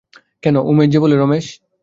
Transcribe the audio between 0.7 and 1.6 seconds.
যে বলে- রমেশ।